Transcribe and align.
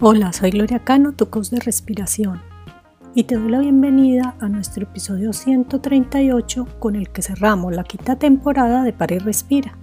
Hola, 0.00 0.32
soy 0.32 0.52
Gloria 0.52 0.78
Cano, 0.84 1.10
tu 1.10 1.28
coach 1.28 1.48
de 1.48 1.58
respiración, 1.58 2.40
y 3.16 3.24
te 3.24 3.34
doy 3.34 3.50
la 3.50 3.58
bienvenida 3.58 4.36
a 4.38 4.48
nuestro 4.48 4.84
episodio 4.84 5.32
138 5.32 6.68
con 6.78 6.94
el 6.94 7.10
que 7.10 7.20
cerramos 7.20 7.74
la 7.74 7.82
quinta 7.82 8.14
temporada 8.16 8.84
de 8.84 8.92
Para 8.92 9.16
y 9.16 9.18
Respira. 9.18 9.76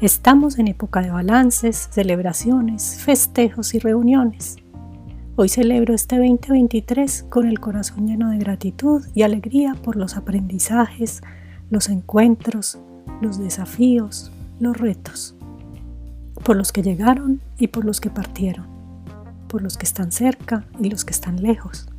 Estamos 0.00 0.60
en 0.60 0.68
época 0.68 1.00
de 1.00 1.10
balances, 1.10 1.88
celebraciones, 1.90 3.02
festejos 3.04 3.74
y 3.74 3.80
reuniones. 3.80 4.54
Hoy 5.34 5.48
celebro 5.48 5.92
este 5.92 6.18
2023 6.18 7.24
con 7.28 7.48
el 7.48 7.58
corazón 7.58 8.06
lleno 8.06 8.30
de 8.30 8.38
gratitud 8.38 9.04
y 9.14 9.22
alegría 9.22 9.74
por 9.74 9.96
los 9.96 10.16
aprendizajes, 10.16 11.22
los 11.70 11.88
encuentros, 11.88 12.78
los 13.20 13.40
desafíos, 13.40 14.30
los 14.60 14.76
retos 14.76 15.37
por 16.48 16.56
los 16.56 16.72
que 16.72 16.80
llegaron 16.80 17.42
y 17.58 17.66
por 17.66 17.84
los 17.84 18.00
que 18.00 18.08
partieron, 18.08 18.66
por 19.48 19.60
los 19.60 19.76
que 19.76 19.84
están 19.84 20.12
cerca 20.12 20.64
y 20.80 20.88
los 20.88 21.04
que 21.04 21.10
están 21.10 21.42
lejos, 21.42 21.90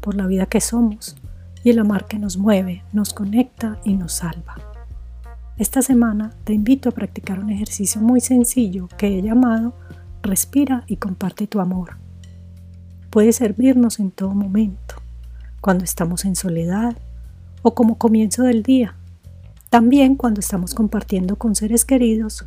por 0.00 0.14
la 0.14 0.28
vida 0.28 0.46
que 0.46 0.60
somos 0.60 1.16
y 1.64 1.70
el 1.70 1.80
amar 1.80 2.06
que 2.06 2.20
nos 2.20 2.36
mueve, 2.36 2.84
nos 2.92 3.12
conecta 3.12 3.80
y 3.82 3.94
nos 3.94 4.12
salva. 4.12 4.54
Esta 5.56 5.82
semana 5.82 6.32
te 6.44 6.52
invito 6.52 6.88
a 6.88 6.92
practicar 6.92 7.40
un 7.40 7.50
ejercicio 7.50 8.00
muy 8.00 8.20
sencillo 8.20 8.86
que 8.96 9.18
he 9.18 9.20
llamado 9.20 9.74
Respira 10.22 10.84
y 10.86 10.98
comparte 10.98 11.48
tu 11.48 11.58
amor. 11.58 11.96
Puede 13.10 13.32
servirnos 13.32 13.98
en 13.98 14.12
todo 14.12 14.30
momento, 14.32 14.94
cuando 15.60 15.82
estamos 15.82 16.24
en 16.24 16.36
soledad 16.36 16.96
o 17.62 17.74
como 17.74 17.98
comienzo 17.98 18.44
del 18.44 18.62
día, 18.62 18.94
también 19.70 20.14
cuando 20.14 20.38
estamos 20.38 20.72
compartiendo 20.72 21.34
con 21.34 21.56
seres 21.56 21.84
queridos 21.84 22.46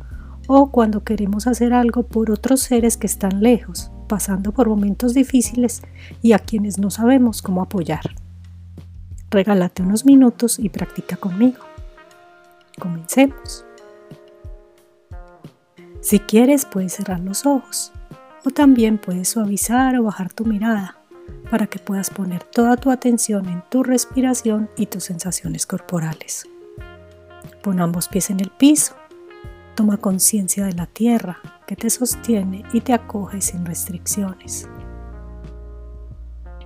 o 0.54 0.70
cuando 0.70 1.02
queremos 1.02 1.46
hacer 1.46 1.72
algo 1.72 2.02
por 2.02 2.30
otros 2.30 2.60
seres 2.60 2.98
que 2.98 3.06
están 3.06 3.42
lejos, 3.42 3.90
pasando 4.06 4.52
por 4.52 4.68
momentos 4.68 5.14
difíciles 5.14 5.80
y 6.20 6.32
a 6.32 6.38
quienes 6.38 6.78
no 6.78 6.90
sabemos 6.90 7.40
cómo 7.40 7.62
apoyar. 7.62 8.02
Regálate 9.30 9.82
unos 9.82 10.04
minutos 10.04 10.58
y 10.58 10.68
practica 10.68 11.16
conmigo. 11.16 11.64
Comencemos. 12.78 13.64
Si 16.02 16.18
quieres 16.18 16.66
puedes 16.66 16.92
cerrar 16.92 17.20
los 17.20 17.46
ojos 17.46 17.90
o 18.44 18.50
también 18.50 18.98
puedes 18.98 19.28
suavizar 19.28 19.96
o 19.96 20.02
bajar 20.02 20.34
tu 20.34 20.44
mirada 20.44 20.98
para 21.50 21.66
que 21.66 21.78
puedas 21.78 22.10
poner 22.10 22.44
toda 22.44 22.76
tu 22.76 22.90
atención 22.90 23.48
en 23.48 23.62
tu 23.70 23.82
respiración 23.82 24.68
y 24.76 24.84
tus 24.84 25.04
sensaciones 25.04 25.64
corporales. 25.64 26.46
Pon 27.62 27.80
ambos 27.80 28.08
pies 28.08 28.28
en 28.28 28.40
el 28.40 28.50
piso 28.50 28.96
Toma 29.74 29.96
conciencia 29.96 30.66
de 30.66 30.74
la 30.74 30.86
tierra 30.86 31.38
que 31.66 31.76
te 31.76 31.88
sostiene 31.88 32.62
y 32.72 32.82
te 32.82 32.92
acoge 32.92 33.40
sin 33.40 33.64
restricciones. 33.64 34.68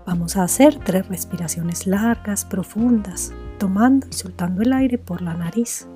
Vamos 0.04 0.36
a 0.36 0.42
hacer 0.42 0.78
tres 0.84 1.08
respiraciones 1.08 1.86
largas, 1.86 2.44
profundas, 2.44 3.32
tomando 3.58 4.06
y 4.08 4.12
soltando 4.12 4.62
el 4.62 4.72
aire 4.72 4.98
por 4.98 5.22
la 5.22 5.34
nariz. 5.34 5.88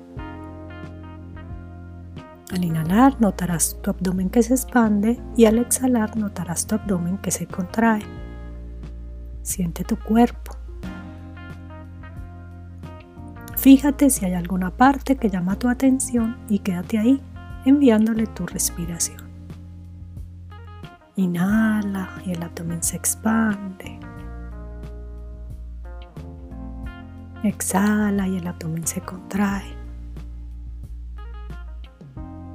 Al 2.51 2.63
inhalar 2.63 3.19
notarás 3.21 3.77
tu 3.81 3.89
abdomen 3.89 4.29
que 4.29 4.43
se 4.43 4.53
expande 4.53 5.19
y 5.37 5.45
al 5.45 5.57
exhalar 5.57 6.17
notarás 6.17 6.67
tu 6.67 6.75
abdomen 6.75 7.17
que 7.17 7.31
se 7.31 7.47
contrae. 7.47 8.01
Siente 9.41 9.83
tu 9.83 9.97
cuerpo. 9.97 10.60
Fíjate 13.61 14.09
si 14.09 14.25
hay 14.25 14.33
alguna 14.33 14.75
parte 14.75 15.17
que 15.17 15.29
llama 15.29 15.55
tu 15.55 15.69
atención 15.69 16.35
y 16.49 16.57
quédate 16.57 16.97
ahí 16.97 17.21
enviándole 17.63 18.25
tu 18.25 18.47
respiración. 18.47 19.21
Inhala 21.15 22.09
y 22.25 22.31
el 22.31 22.41
abdomen 22.41 22.81
se 22.81 22.97
expande. 22.97 23.99
Exhala 27.43 28.27
y 28.27 28.37
el 28.37 28.47
abdomen 28.47 28.87
se 28.87 29.01
contrae. 29.01 29.75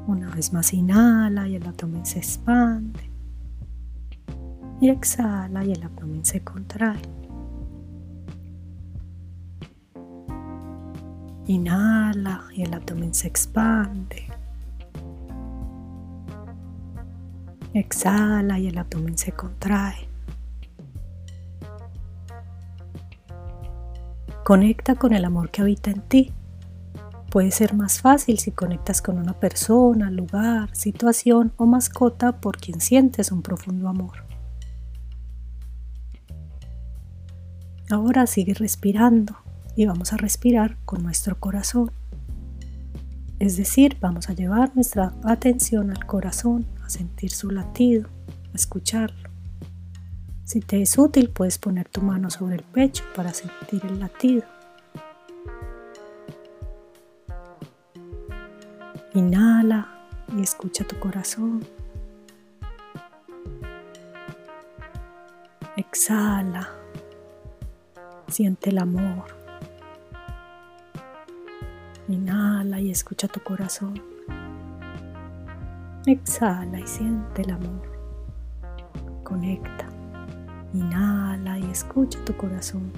Una 0.08 0.28
vez 0.34 0.52
más 0.52 0.72
inhala 0.72 1.46
y 1.46 1.54
el 1.54 1.68
abdomen 1.68 2.04
se 2.04 2.18
expande. 2.18 3.12
Y 4.80 4.88
exhala 4.88 5.64
y 5.64 5.70
el 5.70 5.84
abdomen 5.84 6.24
se 6.24 6.40
contrae. 6.42 6.98
Inhala 11.48 12.44
y 12.52 12.62
el 12.62 12.74
abdomen 12.74 13.14
se 13.14 13.28
expande. 13.28 14.26
Exhala 17.72 18.58
y 18.58 18.66
el 18.66 18.78
abdomen 18.78 19.16
se 19.16 19.30
contrae. 19.30 20.08
Conecta 24.44 24.96
con 24.96 25.12
el 25.12 25.24
amor 25.24 25.50
que 25.50 25.62
habita 25.62 25.92
en 25.92 26.00
ti. 26.02 26.32
Puede 27.30 27.52
ser 27.52 27.74
más 27.74 28.00
fácil 28.00 28.38
si 28.38 28.50
conectas 28.50 29.00
con 29.00 29.18
una 29.18 29.34
persona, 29.34 30.10
lugar, 30.10 30.74
situación 30.74 31.52
o 31.58 31.66
mascota 31.66 32.40
por 32.40 32.56
quien 32.58 32.80
sientes 32.80 33.30
un 33.30 33.42
profundo 33.42 33.88
amor. 33.88 34.24
Ahora 37.88 38.26
sigue 38.26 38.54
respirando 38.54 39.36
y 39.76 39.84
vamos 39.84 40.12
a 40.12 40.16
respirar 40.16 40.78
con 40.84 41.02
nuestro 41.02 41.38
corazón. 41.38 41.92
Es 43.38 43.58
decir, 43.58 43.98
vamos 44.00 44.30
a 44.30 44.32
llevar 44.32 44.74
nuestra 44.74 45.12
atención 45.22 45.90
al 45.90 46.06
corazón, 46.06 46.66
a 46.82 46.88
sentir 46.88 47.30
su 47.30 47.50
latido, 47.50 48.08
a 48.52 48.56
escucharlo. 48.56 49.28
Si 50.44 50.60
te 50.60 50.80
es 50.80 50.96
útil, 50.96 51.28
puedes 51.28 51.58
poner 51.58 51.88
tu 51.88 52.00
mano 52.00 52.30
sobre 52.30 52.54
el 52.56 52.62
pecho 52.62 53.04
para 53.14 53.34
sentir 53.34 53.84
el 53.84 54.00
latido. 54.00 54.44
Inhala 59.12 59.88
y 60.36 60.42
escucha 60.42 60.86
tu 60.86 60.98
corazón. 60.98 61.66
Exhala. 65.76 66.70
Siente 68.28 68.70
el 68.70 68.78
amor. 68.78 69.35
Inhala 72.08 72.80
y 72.80 72.92
escucha 72.92 73.26
tu 73.26 73.40
corazón. 73.40 74.00
Exhala 76.06 76.78
y 76.78 76.86
siente 76.86 77.42
el 77.42 77.50
amor. 77.50 77.82
Conecta. 79.24 79.88
Inhala 80.72 81.58
y 81.58 81.68
escucha 81.68 82.24
tu 82.24 82.36
corazón. 82.36 82.92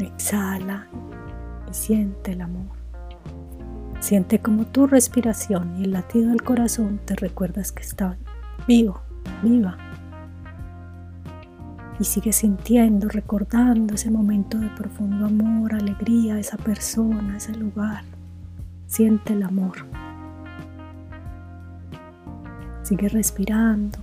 Exhala 0.00 0.88
y 1.70 1.74
siente 1.74 2.32
el 2.32 2.40
amor. 2.40 2.76
Siente 4.00 4.40
como 4.40 4.66
tu 4.66 4.88
respiración 4.88 5.76
y 5.78 5.84
el 5.84 5.92
latido 5.92 6.30
del 6.30 6.42
corazón 6.42 7.00
te 7.04 7.14
recuerdas 7.14 7.70
que 7.70 7.82
estás 7.82 8.16
vivo, 8.66 9.02
viva 9.42 9.89
y 12.00 12.04
sigue 12.04 12.32
sintiendo, 12.32 13.08
recordando 13.08 13.94
ese 13.94 14.10
momento 14.10 14.58
de 14.58 14.68
profundo 14.70 15.26
amor, 15.26 15.74
alegría, 15.74 16.38
esa 16.38 16.56
persona, 16.56 17.36
ese 17.36 17.54
lugar. 17.54 18.04
Siente 18.86 19.34
el 19.34 19.42
amor. 19.42 19.76
Sigue 22.82 23.10
respirando. 23.10 23.98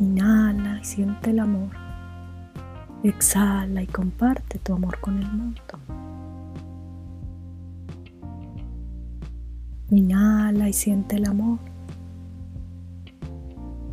Inhala 0.00 0.80
y 0.80 0.84
siente 0.84 1.30
el 1.30 1.38
amor. 1.38 1.70
Exhala 3.04 3.82
y 3.82 3.86
comparte 3.86 4.58
tu 4.58 4.74
amor 4.74 4.98
con 5.00 5.18
el 5.18 5.30
mundo. 5.30 5.62
Inhala 9.90 10.68
y 10.68 10.72
siente 10.72 11.14
el 11.14 11.26
amor. 11.26 11.60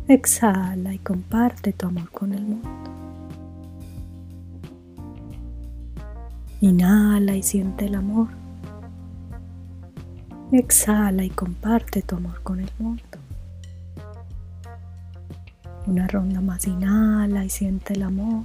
Exhala 0.08 0.92
y 0.92 0.98
comparte 0.98 1.72
tu 1.72 1.86
amor 1.86 2.10
con 2.10 2.34
el 2.34 2.44
mundo. 2.44 2.87
Inhala 6.60 7.36
y 7.36 7.42
siente 7.44 7.86
el 7.86 7.94
amor. 7.94 8.28
Exhala 10.50 11.24
y 11.24 11.30
comparte 11.30 12.02
tu 12.02 12.16
amor 12.16 12.42
con 12.42 12.58
el 12.58 12.70
mundo. 12.80 13.02
Una 15.86 16.08
ronda 16.08 16.40
más, 16.40 16.66
inhala 16.66 17.44
y 17.44 17.48
siente 17.48 17.94
el 17.94 18.02
amor. 18.02 18.44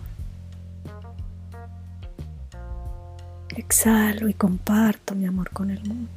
Exhalo 3.56 4.30
y 4.30 4.34
comparto 4.36 5.16
mi 5.16 5.26
amor 5.26 5.50
con 5.50 5.72
el 5.72 5.84
mundo. 5.88 6.10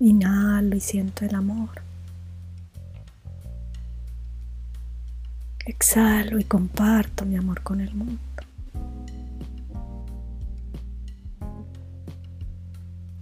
Inhalo 0.00 0.74
y 0.74 0.80
siento 0.80 1.24
el 1.24 1.36
amor. 1.36 1.91
Exhalo 5.64 6.40
y 6.40 6.44
comparto 6.44 7.24
mi 7.24 7.36
amor 7.36 7.62
con 7.62 7.80
el 7.80 7.94
mundo. 7.94 8.18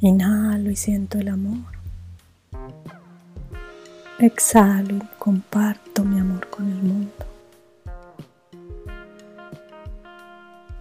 Inhalo 0.00 0.70
y 0.70 0.76
siento 0.76 1.18
el 1.18 1.28
amor. 1.28 1.72
Exhalo 4.18 4.96
y 4.96 5.02
comparto 5.18 6.02
mi 6.02 6.18
amor 6.18 6.48
con 6.48 6.70
el 6.70 6.82
mundo. 6.82 7.12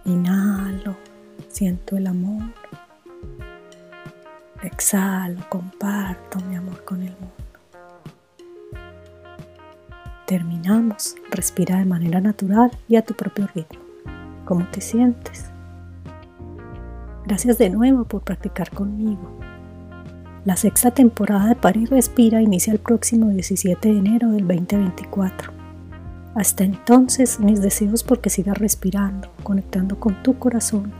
Inhalo, 0.06 0.96
siento 1.48 1.98
el 1.98 2.06
amor. 2.06 2.54
Exhalo, 4.62 5.46
comparto 5.50 6.40
mi 6.40 6.56
amor 6.56 6.82
con 6.86 7.02
el 7.02 7.12
mundo. 7.12 7.49
Terminamos. 10.30 11.16
Respira 11.32 11.78
de 11.78 11.84
manera 11.84 12.20
natural 12.20 12.70
y 12.86 12.94
a 12.94 13.02
tu 13.02 13.14
propio 13.14 13.48
ritmo. 13.52 13.80
¿Cómo 14.44 14.64
te 14.70 14.80
sientes? 14.80 15.46
Gracias 17.26 17.58
de 17.58 17.68
nuevo 17.68 18.04
por 18.04 18.22
practicar 18.22 18.70
conmigo. 18.70 19.40
La 20.44 20.54
sexta 20.54 20.92
temporada 20.92 21.48
de 21.48 21.56
París 21.56 21.90
Respira 21.90 22.40
inicia 22.40 22.72
el 22.72 22.78
próximo 22.78 23.28
17 23.30 23.88
de 23.88 23.98
enero 23.98 24.30
del 24.30 24.46
2024. 24.46 25.50
Hasta 26.36 26.62
entonces, 26.62 27.40
mis 27.40 27.60
deseos 27.60 28.04
porque 28.04 28.30
sigas 28.30 28.56
respirando, 28.56 29.32
conectando 29.42 29.98
con 29.98 30.22
tu 30.22 30.38
corazón 30.38 30.92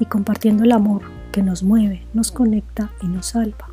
y 0.00 0.06
compartiendo 0.06 0.64
el 0.64 0.72
amor 0.72 1.02
que 1.30 1.44
nos 1.44 1.62
mueve, 1.62 2.02
nos 2.12 2.32
conecta 2.32 2.90
y 3.00 3.06
nos 3.06 3.26
salva. 3.26 3.68